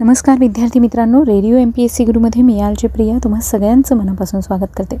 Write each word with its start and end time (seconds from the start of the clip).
नमस्कार 0.00 0.38
विद्यार्थी 0.38 0.78
मित्रांनो 0.78 1.24
radio 1.24 1.56
M 1.56 1.70
P 1.70 1.82
S 1.82 1.94
C 1.96 2.04
गुरुमध्ये 2.04 2.42
मी 2.42 2.58
आलची 2.60 2.86
प्रिया 2.86 3.16
तुम्हा 3.24 3.40
सगळ्यांचं 3.40 3.96
मनापासून 3.96 4.40
स्वागत 4.40 4.72
करते. 4.76 4.96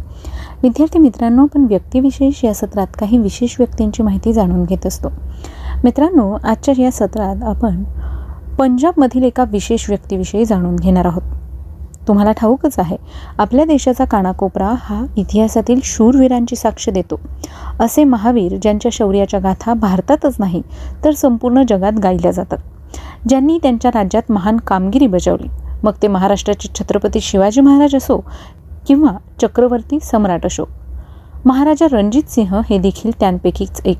विद्यार्थी 0.62 0.98
मित्रांनो 0.98 1.42
आपण 1.42 1.64
व्यक्तिविशेष 1.64 2.44
या 2.44 2.52
सत्रात 2.54 2.86
काही 2.98 3.18
विशेष 3.18 3.56
व्यक्तींची 3.58 4.02
माहिती 4.02 4.32
जाणून 4.32 4.62
घेत 4.64 4.86
असतो. 4.86 5.08
मित्रांनो 5.84 6.30
आजच्या 6.44 6.74
या 6.78 6.90
सत्रात 6.90 7.42
आपण 7.42 7.82
पंजाबमधील 8.58 9.24
एका 9.24 9.44
विशेष 9.50 9.88
व्यक्तीविषयी 9.88 10.44
जाणून 10.44 10.76
घेणार 10.76 11.06
आहोत. 11.06 11.22
तुम्हाला 12.08 12.32
ठाऊकच 12.32 12.78
आहे 12.78 12.96
आपल्या 13.38 13.64
देशाचा 13.64 14.04
कानाकोपरा 14.04 14.72
हा 14.78 15.04
इतिहासातील 15.16 15.80
शूरवीरांची 15.84 16.56
साक्ष 16.56 16.88
देतो. 16.88 17.20
असे 17.80 18.04
महावीर 18.04 18.56
ज्यांच्या 18.62 18.90
शौर्याच्या 18.92 19.40
गाथा 19.40 19.74
भारतातच 19.74 20.36
नाही 20.38 20.62
तर 21.04 21.10
संपूर्ण 21.10 21.62
जगात 21.68 22.00
गायल्या 22.02 22.30
जातात. 22.30 22.58
ज्यांनी 23.28 23.58
त्यांच्या 23.62 23.90
राज्यात 23.94 24.30
महान 24.30 24.56
कामगिरी 24.56 25.06
बजावली. 25.06 25.48
मग 25.82 25.92
ते 26.02 26.08
महाराष्ट्राचे 26.08 26.68
छत्रपती 26.74 27.20
शिवाजी 27.20 27.60
महाराज 27.60 27.94
असो 27.94 28.18
किंवा 28.86 29.10
चक्रवर्ती 29.42 29.98
सम्राट 30.00 30.46
असो. 30.46 30.64
महाराजा 31.44 31.86
रणजित 31.92 32.22
सिंह 32.28 32.60
हे 32.70 32.78
देखील 32.78 33.10
त्यांपैकीच 33.20 33.80
एक. 33.84 33.98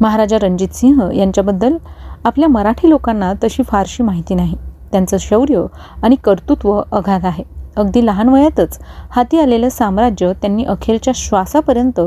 महाराजा 0.00 0.38
रणजित 0.42 0.68
सिंह 0.68 1.10
यांच्याबद्दल 1.14 1.76
आपल्या 2.24 2.48
मराठी 2.48 2.90
लोकांना 2.90 3.32
तशी 3.44 3.62
फारशी 3.62 4.02
माहिती 4.02 4.34
नाही. 4.34 4.56
त्यांचं 4.92 5.16
शौर्य 5.20 5.64
आणि 6.02 6.16
कर्तृत्व 6.24 6.82
अगाध 6.92 7.26
आहे. 7.26 7.44
अगदी 7.76 8.06
लहान 8.06 8.28
वयातच 8.28 8.78
हाती 9.10 9.38
आलेलं 9.38 9.68
साम्राज्य 9.68 10.32
त्यांनी 10.32 10.64
अखेरच्या 10.64 11.12
श्वासापर्यंत 11.16 12.00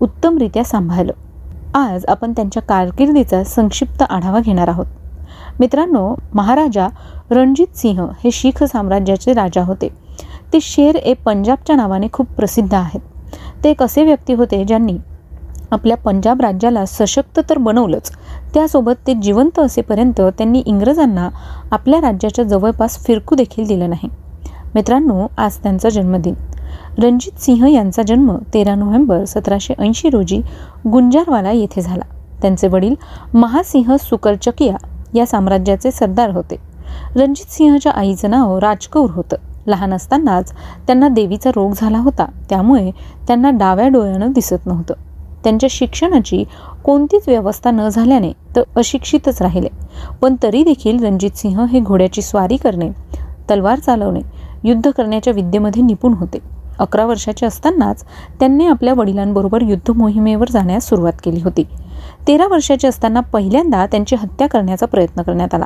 उत्तमरित्या 0.00 0.64
सांभाळलं. 0.64 1.12
आज 1.74 2.04
आपण 2.06 2.32
त्यांच्या 2.32 2.62
कारकिर्दीचा 2.62 3.44
संक्षिप्त 3.44 4.02
आढावा 4.02 4.40
घेणार 4.40 4.68
आहोत. 4.68 4.86
मित्रांनो 5.60 6.14
महाराजा 6.34 6.86
रणजित 7.30 7.76
सिंह 7.76 8.06
हे 8.24 8.30
शीख 8.30 8.62
साम्राज्याचे 8.64 9.32
राजा 9.32 9.62
होते. 9.64 9.88
ते 10.52 10.58
शेर 10.62 10.96
ए 10.96 11.14
पंजाबच्या 11.14 11.76
नावाने 11.76 12.06
खूप 12.12 12.26
प्रसिद्ध 12.26 12.74
आहेत. 12.74 13.00
ते 13.64 13.70
एक 13.70 13.82
असे 13.82 14.04
व्यक्ती 14.04 14.32
होते 14.32 14.64
ज्यांनी 14.64 14.96
आपल्या 15.70 15.96
पंजाब 15.96 16.40
राज्याला 16.40 16.84
सशक्त 16.86 17.40
तर 17.50 17.58
बनवलंच 17.58 18.10
त्यासोबत 18.54 19.06
ते 19.06 19.14
जिवंत 19.14 19.58
असेपर्यंत 19.58 20.20
त्यांनी 20.38 20.62
इंग्रजांना 20.66 21.28
आपल्या 21.70 22.00
राज्याच्या 22.00 22.44
जवळपास 22.44 22.98
फिरकू 23.06 23.34
देखील 23.34 23.66
दिलं 23.66 23.90
नाही. 23.90 24.08
मित्रांनो 24.74 25.26
आज 25.38 25.56
त्यांचा 25.56 25.88
जन्मदिन. 25.88 26.34
रणजित 26.98 27.40
सिंह 27.40 27.66
यांचा 27.68 28.02
जन्म 28.02 28.36
तेरा 28.54 28.74
नोव्हेंबर 28.74 29.24
सतराशे 29.24 29.74
ऐंशी 29.78 30.10
रोजी 30.10 30.40
गुंजारवाला 30.92 31.50
येथे 31.50 31.82
झाला. 31.82 32.04
त्यांचे 32.42 32.68
वडील 32.68 32.94
महासिंह 33.34 33.96
सुकरचकिया 33.96 34.76
या 35.14 35.26
साम्राज्याचे 35.26 35.90
सरदार 35.90 36.30
होते. 36.30 36.56
रणजित 37.16 37.52
सिंहच्या 37.52 37.92
आईचं 37.92 38.30
नाव 38.30 38.58
राजकौर 38.58 39.10
होतं. 39.10 39.36
लहान 39.66 39.94
असतानाच 39.94 40.52
त्यांना 40.86 41.08
देवीचा 41.08 41.50
रोग 41.50 41.72
झाला 41.76 41.98
होता. 41.98 42.24
त्यामुळे 42.50 42.90
त्यांना 43.26 43.50
डाव्या 43.50 43.88
डोळ्यानं 43.88 44.32
दिसत 44.32 44.66
नव्हतं. 44.66 44.94
त्यांच्या 45.44 45.68
शिक्षणाची 45.70 46.44
कोणतीच 46.84 47.28
व्यवस्था 47.28 47.70
न 47.70 47.88
झाल्याने 47.88 48.32
तर 48.56 48.62
अशिक्षितच 48.76 49.42
राहिले. 49.42 49.68
पण 50.20 50.36
तरी 50.42 50.64
देखील 50.64 51.04
रणजित 51.04 51.36
सिंह 51.36 51.64
हे 51.64 51.80
घोड्याची 51.80 52.22
स्वारी 52.22 52.56
करणे 52.56 52.90
तलवार 53.50 53.78
चालवणे 53.78 54.20
युद्ध 54.64 54.90
करण्याच्या 54.90 55.32
विद्येमध्ये 55.32 55.82
निपुण 55.82 56.12
होते. 56.12 56.38
अकरा 56.78 57.06
वर्षाचे 57.06 57.46
असतानाच 57.46 58.04
त्यांनी 58.40 58.66
आपल्या 58.66 58.94
वडिलांबरोबर 58.94 59.62
युद्ध 59.62 59.90
मोहिमेवर 59.90 60.48
जाण्यास 60.50 60.88
सुरुवात 60.88 61.12
केली 61.24 61.40
होती. 61.40 61.64
तेरा 62.26 62.46
वर्षाचे 62.46 62.88
असताना 62.88 63.20
पहिल्यांदा 63.20 63.86
त्यांची 63.86 64.16
हत्या 64.16 64.48
करण्याचा 64.48 64.86
प्रयत्न 64.86 65.22
करण्यात 65.22 65.54
आला. 65.54 65.64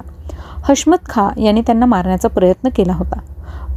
हशमत 0.69 0.97
खा 1.09 1.29
याने 1.39 1.61
त्यांना 1.61 1.87
मारण्याचा 1.87 2.29
प्रयत्न 2.29 2.69
केला 2.77 2.93
होता. 2.93 3.19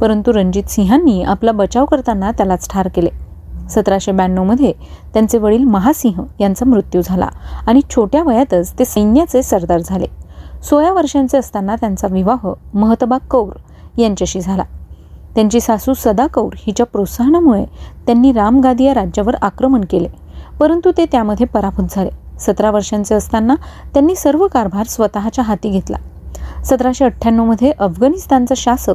परंतु 0.00 0.32
रणजित 0.32 0.64
सिंहांनी 0.64 1.22
आपला 1.22 1.52
बचाव 1.52 1.84
करताना 1.84 2.30
त्यालाच 2.30 2.68
ठार 2.70 2.88
केले. 2.88 3.10
सतराशे 3.70 4.12
ब्याण्णवमध्ये 4.12 4.72
त्यांचे 5.14 5.38
वडील 5.38 5.64
महासिंह 5.64 6.22
यांचा 6.40 6.64
मृत्यू 6.64 7.00
झाला 7.04 7.28
आणि 7.66 7.80
छोट्या 7.90 8.22
वयातच 8.22 8.78
ते 8.78 8.84
सैन्याचे 8.84 9.42
सरदार 9.42 9.80
झाले. 9.84 10.06
सोळा 10.62 10.92
वर्षांचे 10.92 11.38
असताना 11.38 11.76
त्यांचा 11.76 12.08
विवाह 12.10 12.48
महतबा 12.74 13.18
कौर 13.18 13.52
यांच्याशी 13.98 14.40
झाला. 14.40 14.62
त्यांची 15.34 15.60
सासू 15.60 15.94
सदा 15.94 16.26
कौर 16.26 16.54
हिच्या 16.56 16.86
प्रोत्साहनामुळे 16.86 17.64
त्यांनी 18.06 18.32
रामगादिया 18.32 18.94
राज्यावर 18.94 19.34
आक्रमण 19.42 19.84
केले 19.90 20.08
परंतु 20.60 20.92
ते 20.96 21.04
त्यामध्ये 21.06 21.46
पराभूत 21.46 21.84
झाले. 21.90 22.25
सतरा 22.40 22.70
वर्षांचे 22.70 23.14
असताना 23.14 23.54
त्यांनी 23.94 24.14
सर्व 24.14 24.46
कारभार 24.46 24.86
स्वतःच्या 24.86 25.44
हाती 25.44 25.68
घेतला. 25.68 25.96
सतराशे 26.64 27.04
अठ्ठ्याण्णवमध्ये 27.04 27.70
अफगाणिस्तानचा 27.70 28.54
शासक 28.56 28.94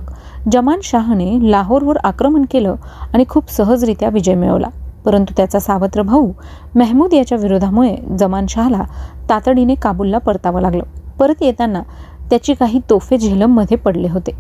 जमान 0.52 0.80
शाहने 0.84 1.52
लाहोरवर 1.52 1.98
आक्रमण 2.04 2.46
केलं 2.52 2.76
आणि 3.14 3.24
खूप 3.30 3.52
सहजरित्या 3.52 4.10
विजय 4.10 4.36
मिळवला. 4.36 4.68
परंतु 5.06 5.34
त्याचा 5.38 5.60
सावत्र 5.60 6.02
भाऊ 6.02 6.32
मेहमूद 6.76 7.14
याच्या 7.14 7.38
विरोधामुळे 7.38 7.96
जमान 8.20 8.46
शहाला 8.50 8.84
तातडीने 9.30 9.76
काबूलला 9.76 10.18
परतावं 10.18 10.62
लागलं. 10.62 10.84
परत 11.20 11.42
येताना 11.42 11.82
त्याची 12.30 12.54
काही 12.54 12.80
तोफे 12.90 13.18
झेलममध्ये 13.18 13.78
पडले 13.78 14.10
होते. 14.10 14.32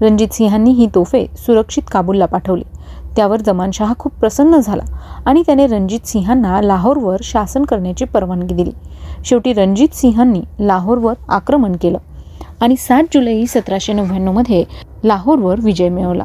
रणजित 0.00 0.28
सिंहांनी 0.32 0.70
ही 0.70 0.86
तोफे 0.94 1.26
सुरक्षित 1.36 1.82
काबूलला 1.92 2.26
पाठवली. 2.26 2.62
त्यावर 3.16 3.40
जमानशाह 3.40 3.92
खूप 3.98 4.12
प्रसन्न 4.12 4.56
झाला 4.56 4.82
आणि 5.26 5.42
त्याने 5.46 5.66
रणजित 5.66 6.06
सिंहांना 6.06 6.60
लाहोरवर 6.62 7.16
शासन 7.22 7.62
करण्याची 7.62 8.04
परवानगी 8.04 8.54
दिली. 8.54 8.70
शेवटी 9.24 9.52
रणजित 9.52 9.94
सिंहांनी 9.94 10.40
लाहोरवर 10.60 11.14
आक्रमण 11.28 11.76
केलं 11.80 11.98
आणि 12.60 12.76
सात 12.76 13.02
जुलै 13.14 13.44
सतराशे 13.46 13.92
नव्याण्णवमध्ये 13.92 14.64
लाहोरवर 15.04 15.60
विजय 15.60 15.88
मिळवला. 15.88 16.24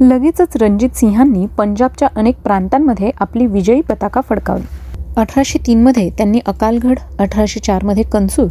लगेचच 0.00 0.56
रणजित 0.60 0.96
सिंहांनी 0.96 1.46
पंजाबच्या 1.58 2.08
अनेक 2.16 2.40
प्रांतांमध्ये 2.42 3.10
आपली 3.20 3.46
विजयी 3.46 3.80
पताका 3.80 4.20
फडकावली. 4.28 4.64
अठराशे 5.16 5.58
तीनमध्ये 5.66 6.08
त्यांनी 6.10 6.40
अकालगड 6.46 6.98
अठराशे 7.18 7.60
चारमध्ये 7.60 8.02
कन्सूर 8.02 8.48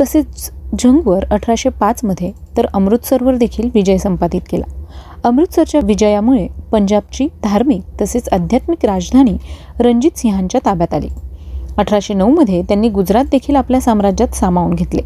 तसेच 0.00 0.50
झंगवर 0.78 1.24
अठराशे 1.30 1.68
पाचमध्ये 1.68 2.32
तर 2.56 2.66
अमृतसरवर 2.74 3.36
देखील 3.36 3.70
विजय 3.74 3.96
संपादित 3.96 4.40
केला. 4.50 4.79
अमृतसरच्या 5.24 5.80
विजयामुळे 5.84 6.46
पंजाबची 6.72 7.26
धार्मिक 7.42 7.82
तसेच 8.00 8.28
आध्यात्मिक 8.32 8.84
राजधानी 8.84 9.36
रणजित 9.80 10.18
सिंहांच्या 10.18 10.60
ताब्यात 10.64 10.94
आली. 10.94 11.08
अठराशे 11.78 12.14
नऊमध्ये 12.14 12.62
त्यांनी 12.62 12.88
गुजरात 12.88 13.24
देखील 13.24 13.56
आपल्या 13.56 13.80
साम्राज्यात 13.80 14.34
सामावून 14.34 14.74
घेतले. 14.74 15.02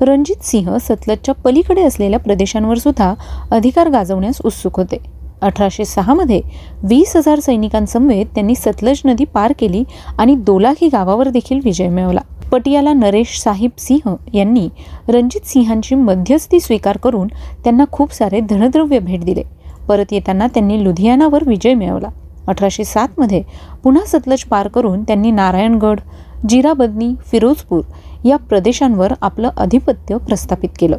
रणजित 0.00 0.44
सिंह 0.44 0.76
सतलजच्या 0.78 1.34
पलीकडे 1.34 1.82
असलेल्या 1.82 2.18
प्रदेशांवर 2.18 2.78
सुद्धा 2.78 3.14
अधिकार 3.50 3.88
गाजवण्यास 3.88 4.40
उत्सुक 4.44 4.76
होते. 4.76 4.96
अठराशे 5.42 5.84
सहामध्ये 5.84 6.40
वीस 6.82 7.16
हजार 7.16 7.40
सैनिकांसमवेत 7.40 8.26
त्यांनी 8.26 8.54
सतलज 8.54 9.00
नदी 9.04 9.24
पार 9.24 9.52
केली 9.58 9.84
आणि 10.18 10.34
दोलाखी 10.34 10.88
गावावर 10.88 11.28
देखील 11.28 11.60
विजय 11.64 11.88
मिळवला. 11.88 12.20
पटियाला 12.52 12.92
नरेश 12.92 13.40
साहिब 13.40 13.70
सिंह 13.78 14.14
यांनी 14.34 14.68
रणजित 15.08 15.46
सिंहांची 15.46 15.94
मध्यस्थी 15.94 16.60
स्वीकार 16.60 16.96
करून 16.96 17.26
त्यांना 17.64 17.84
खूप 17.92 18.12
सारे 18.12 18.40
धनद्रव्य 18.40 18.98
भेट 18.98 19.24
दिले. 19.24 19.42
परत 19.88 20.12
येताना 20.12 20.46
त्यांनी 20.46 20.84
लुधियानावर 20.84 21.42
विजय 21.46 21.74
मिळवला. 21.74 22.08
अठराशे 22.48 22.84
सातमध्ये 22.84 23.42
पुन्हा 23.82 24.04
सतलज 24.06 24.44
पार 24.44 24.68
करून 24.68 25.02
त्यांनी 25.02 25.30
नारायणगड 25.30 26.00
जिराबदनी 26.48 27.14
फिरोजपूर 27.26 27.80
या 28.24 28.36
प्रदेशांवर 28.36 29.12
आपलं 29.20 29.50
अधिपत्य 29.56 30.16
प्रस्थापित 30.16 30.68
केलं. 30.78 30.96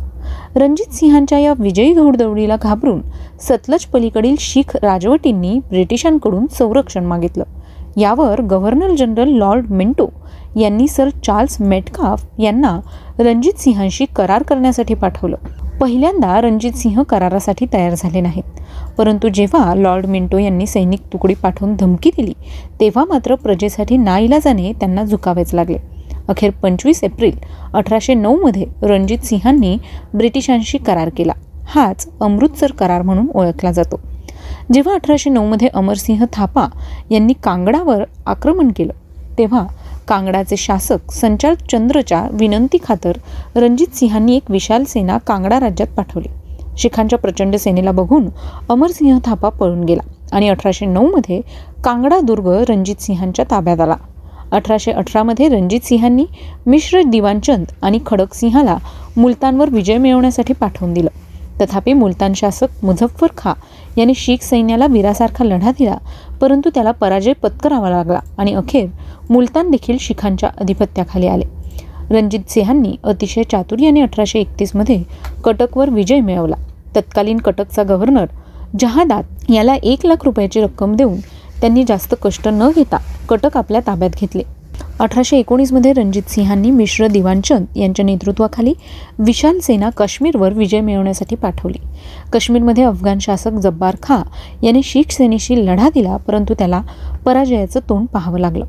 रणजित 0.55 0.93
सिंहांच्या 0.93 1.39
या 1.39 1.53
विजयी 1.59 1.93
घोडदौडीला 1.93 2.55
घाबरून 2.61 3.01
सतलज 3.41 3.85
पलीकडील 3.85 4.35
शीख 4.39 4.75
राजवटींनी 4.75 5.59
ब्रिटिशांकडून 5.69 6.47
संरक्षण 6.47 7.05
मागितलं. 7.05 7.43
यावर 7.97 8.41
गव्हर्नर 8.41 8.95
जनरल 8.95 9.29
लॉर्ड 9.29 9.71
मिंटो 9.71 10.07
यांनी 10.59 10.87
सर 10.87 11.09
चार्ल्स 11.09 11.61
मेटकाफ 11.61 12.25
यांना 12.39 12.79
रणजित 13.19 13.59
सिंहांशी 13.59 14.05
करार 14.15 14.43
करण्यासाठी 14.43 14.93
पाठवलं. 14.93 15.35
पहिल्यांदा 15.81 16.41
रणजित 16.41 16.71
सिंह 16.71 17.03
करारासाठी 17.03 17.65
तयार 17.73 17.93
झाले 17.97 18.21
नाहीत. 18.21 18.43
परंतु 18.97 19.27
जेव्हा 19.27 19.75
लॉर्ड 19.75 20.05
मिंटो 20.05 20.37
यांनी 20.37 20.65
सैनिक 20.67 20.99
तुकडी 21.13 21.33
पाठवून 21.33 21.75
धमकी 21.75 22.09
दिली 22.17 22.33
तेव्हा 22.79 23.05
मात्र 23.05 23.35
प्रजेसाठी 23.35 23.97
नाईलाजाने 23.97 24.71
त्यांना 24.73 25.03
झुकावेच 25.03 25.53
लागले. 25.53 25.77
अखेर 26.27 26.51
पंचवीस 26.51 27.03
एप्रिल 27.03 27.37
अठराशे 27.73 28.13
नऊमध्ये 28.13 28.65
रणजित 28.81 29.19
सिंहांनी 29.19 29.77
ब्रिटिशांशी 30.13 30.77
करार 30.77 31.09
केला. 31.09 31.33
हाच 31.67 32.07
अमृतसर 32.21 32.71
करार 32.71 33.01
म्हणून 33.01 33.27
ओळखला 33.35 33.71
जातो. 33.71 33.99
जेव्हा 34.73 34.93
अठराशे 34.93 35.29
नऊमध्ये 35.29 35.67
अमरसिंह 35.67 36.25
थापा 36.33 36.67
यांनी 37.11 37.33
कांगडावर 37.43 38.03
आक्रमण 38.25 38.71
केलं 38.75 38.93
तेव्हा 39.37 39.65
कांगडाचे 40.09 40.57
शासक 40.57 41.11
संचार 41.11 41.53
चंद्रच्या 41.71 42.27
विनंती 42.31 42.77
खातर 42.83 43.17
रणजित 43.55 43.95
सिंहांनी 43.95 44.35
एक 44.35 44.49
विशाल 44.49 44.83
सेना 44.83 45.17
कांगडा 45.17 45.59
राज्यात 45.59 45.95
पाठवली. 45.95 46.27
शिखांच्या 46.77 47.19
प्रचंड 47.19 47.55
सेनेला 47.55 47.91
बघून 47.91 48.29
अमरसिंह 48.69 49.19
थापा 49.25 49.49
पळून 49.49 49.83
गेला 49.83 50.01
आणि 50.31 50.49
अठराशे 50.49 50.85
नऊमध्ये 50.85 51.41
कांगडा 51.83 52.19
दुर्ग 52.19 52.47
रणजित 52.69 53.01
सिंहांच्या 53.01 53.45
ताब्यात 53.51 53.79
आला. 53.79 53.95
अठराशे 54.51 54.91
अठरामध्ये 54.91 55.47
रणजित 55.49 55.85
सिंहांनी 55.85 56.25
मिश्र 56.65 57.01
दिवानचंद 57.01 57.65
आणि 57.81 57.99
खडकसिंहाला 58.05 58.77
मुलतानवर 59.17 59.69
विजय 59.69 59.97
मिळवण्यासाठी 59.97 60.53
पाठवून 60.53 60.93
दिलं. 60.93 61.09
तथापि 61.61 61.93
मुलतान 61.93 62.33
शासक 62.33 62.83
मुझफ्फर 62.83 63.27
खा 63.37 63.53
याने 63.97 64.13
शीख 64.15 64.43
सैन्याला 64.43 64.85
वीरासारखा 64.85 65.45
लढा 65.45 65.71
दिला 65.71 65.97
परंतु 66.41 66.69
त्याला 66.73 66.91
पराजय 66.91 67.33
पत्करावा 67.33 67.89
लागला 67.89 68.19
आणि 68.37 68.53
अखेर 68.53 68.87
मुलतान 69.29 69.71
देखील 69.71 69.97
शिखांच्या 69.99 70.49
अधिपत्याखाली 70.57 71.27
आले. 71.27 71.45
रणजित 72.09 72.49
सिंहांनी 72.49 72.95
अतिशय 73.03 73.43
चातुर्याने 73.43 74.01
अठराशे 74.01 74.39
एकतीसमध्ये 74.39 75.01
कटकवर 75.43 75.89
विजय 75.89 76.19
मिळवला. 76.19 76.55
तत्कालीन 76.95 77.37
कटकचा 77.37 77.83
गव्हर्नर 77.83 78.25
जहादात 78.79 79.51
याला 79.51 79.75
एक 79.83 80.05
लाख 80.05 80.23
रुपयाची 80.25 80.61
रक्कम 80.61 80.95
देऊन 80.95 81.19
त्यांनी 81.61 81.83
जास्त 81.87 82.15
कष्ट 82.21 82.47
न 82.47 82.69
घेता 82.75 82.97
कटक 83.29 83.57
आपल्या 83.57 83.81
ताब्यात 83.87 84.09
घेतले. 84.21 84.43
अठराशे 84.99 85.37
एकोणीसमध्ये 85.37 85.91
रणजित 85.93 86.29
सिंहांनी 86.29 86.71
मिश्र 86.71 87.07
दिवाणचंद 87.07 87.77
यांच्या 87.77 88.05
नेतृत्वाखाली 88.05 88.73
विशाल 89.19 89.59
सेना 89.59 89.89
काश्मीरवर 89.89 90.53
विजय 90.53 90.79
मिळवण्यासाठी 90.79 91.35
पाठवली. 91.35 91.77
काश्मीरमध्ये 92.33 92.83
अफगाण 92.83 93.19
शासक 93.21 93.59
जब्बार 93.61 93.95
खा 94.03 94.21
याने 94.63 94.81
शीख 94.83 95.11
सेनेशी 95.11 95.65
लढा 95.65 95.89
दिला 95.89 96.17
परंतु 96.17 96.53
त्याला 96.53 96.81
पराजयाचं 97.25 97.79
तोंड 97.89 98.07
पाहावं 98.07 98.39
लागलं. 98.39 98.65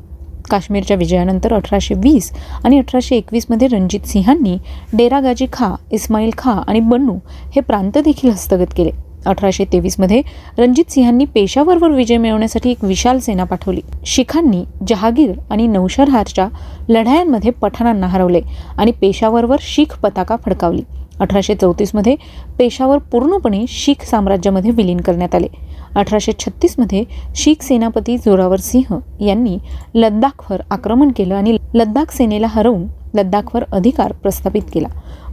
काश्मीरच्या 0.49 0.97
विजयानंतर 0.97 1.53
अठराशे 1.53 1.93
वीस 1.93 2.31
आणि 2.63 2.77
अठराशे 2.79 3.15
एकवीसमध्ये 3.15 3.67
रणजित 3.67 4.07
सिंहांनी 4.07 4.57
डेरागाजी 4.93 5.45
खा 5.53 5.75
इस्माईल 5.91 6.31
खा 6.37 6.51
आणि 6.51 6.79
बन्नू 6.79 7.17
हे 7.55 7.61
प्रांत 7.61 7.97
देखील 7.97 8.31
हस्तगत 8.31 8.73
केले. 8.77 9.10
अठराशे 9.25 9.65
तेवीसमध्ये 9.65 10.21
रणजित 10.57 10.91
सिंहांनी 10.91 11.25
पेशावरवर 11.25 11.91
विजय 11.91 12.17
मिळवण्यासाठी 12.17 12.71
एक 12.71 12.83
विशाल 12.83 13.19
सेना 13.19 13.43
पाठवली. 13.43 13.81
शिखांनी 14.05 14.63
जहागीर 14.87 15.31
आणि 15.49 15.67
नौशरहारच्या 15.67 16.47
लढायांमध्ये 16.89 17.51
पठाणांना 17.51 18.07
हरवले 18.07 18.41
आणि 18.77 18.91
पेशावरवर 18.91 19.57
शीख 19.61 19.99
पताका 19.99 20.35
फडकावली. 20.45 20.81
अठराशे 21.19 21.55
चौतीसमध्ये 21.55 22.15
पेशावर 22.59 22.97
पूर्णपणे 22.97 23.65
शीख 23.69 24.05
साम्राज्यामध्ये 24.05 24.71
विलीन 24.71 25.01
करण्यात 25.01 25.35
आले. 25.35 25.47
अठराशे 25.95 26.31
छत्तीसमध्ये 26.39 27.03
शीख 27.35 27.63
सेनापती 27.63 28.17
जोरावर 28.17 28.59
सिंह 28.59 28.97
यांनी 29.25 29.57
लद्दाखवर 29.95 30.61
आक्रमण 30.71 31.11
केलं 31.11 31.35
आणि 31.35 31.57
लद्दाख 31.73 32.11
सेनेला 32.11 32.47
हरवून 32.49 32.87
लद्दाखवर 33.13 33.63
अधिकार 33.71 34.11
प्रस्थापित 34.11 34.61
केला. 34.73 34.87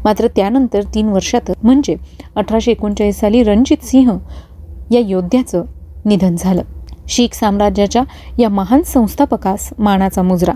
मात्र 0.05 0.27
त्यानंतर 0.37 0.83
तीन 0.95 1.09
वर्षात 1.09 1.51
म्हणजे 1.63 1.97
अठराशे 2.37 2.71
एकोणचाळीस 2.71 3.21
साली 3.21 3.43
रणजित 3.43 3.85
सिंह 3.85 4.19
या 4.91 5.01
योद्ध्याचं 5.01 5.65
निधन 6.05 6.37
झालं. 6.39 6.63
शीख 7.09 7.35
साम्राज्याच्या 7.35 8.03
या 8.39 8.49
महान 8.49 8.83
संस्थापकास 8.83 9.71
मानाचा 9.79 10.23
मुजरा. 10.23 10.53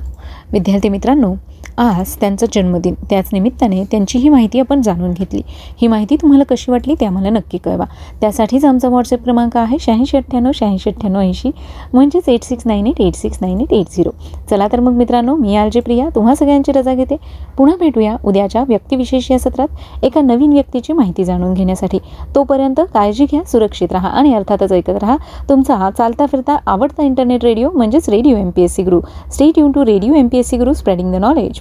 विद्यार्थी 0.53 0.89
मित्रांनो 0.89 1.35
आज 1.79 2.15
त्यांचा 2.21 2.47
जन्मदिन 2.55 2.95
त्याच 3.11 3.29
निमित्ताने 3.33 3.83
त्यांची 3.91 4.19
ही 4.19 4.29
माहिती 4.29 4.61
आपण 4.61 4.81
जाणून 4.83 5.11
घेतली. 5.11 5.41
ही 5.81 5.87
माहिती 5.87 6.17
तुम्हाला 6.17 6.45
कशी 6.45 6.71
वाटली 6.71 6.95
ते 7.01 7.07
आम्हाला 7.07 7.31
नक्की 7.31 7.59
कळवा. 7.59 7.85
त्यासाठीच 8.21 8.65
आमचा 8.65 8.89
व्हॉट्सअप 8.89 9.23
क्रमांक 9.25 9.57
आहे 9.57 9.77
शहाऐंशी 9.81 10.17
अठ्ठ्याण्णव 10.17 10.51
शहाऐंशी 10.55 10.91
अठ्ठ्याण्णव 10.91 11.21
ऐंशी. 11.21 11.51
म्हणजेच 11.93 12.29
eight 12.29 12.43
six 12.43 12.67
nine 12.67 12.87
eight 12.87 13.01
eight 13.01 13.15
six 13.15 13.39
nine 13.41 13.61
eight 13.61 13.73
eight 13.73 13.97
zero 13.97 14.11
चला 14.51 14.67
तर 14.73 14.81
मग 14.81 14.93
मित्रांनो 14.93 15.37
मी 15.37 15.57
आलजे 15.57 15.81
प्रिया 15.81 16.09
तुम्हा 16.15 16.35
सगळ्यांची 16.35 16.73
रजा 16.73 16.95
घेते. 16.95 17.17
पुन्हा 17.59 17.77
भेटूया 17.81 18.17
उद्याच्या 18.25 18.63
व्यक्तिविशेष 18.69 19.31
या 19.31 19.39
सत्रात 19.39 20.05
एका 20.05 20.21
नवीन 20.21 20.53
व्यक्तीची 20.53 20.93
माहिती 20.93 21.25
जाणून 21.25 21.55
घेण्यासाठी. 21.55 21.99
तोपर्यंत 22.35 22.81
काळजी 22.95 23.25
घ्या 23.25 23.43
सुरक्षित 23.45 23.93
राहा 23.93 24.09
आणि 24.09 24.35
अर्थातच 24.35 24.73
ऐकत 24.73 25.03
राहा. 25.03 25.17
तुमचा 25.49 25.77
हा 25.77 25.91
चालता 25.91 26.27
फिरता 26.27 26.57
आवडता 26.67 27.03
इंटरनेट 27.03 27.45
रेडिओ 27.45 27.71
म्हणजेच 27.71 28.09
radio 28.09 28.37
M 28.37 28.51
P 28.51 28.63
S 28.63 28.75
C 28.77 28.83
Guru 28.83 29.01
stay 29.33 29.59
युन 29.59 29.73
to 29.73 29.85
radio 29.85 30.15
M 30.15 30.29
P 30.29 30.39
S 30.39 30.49
C 30.51 30.57
Guru 30.57 30.73
spreading 30.73 31.13
the 31.13 31.17
knowledge 31.17 31.61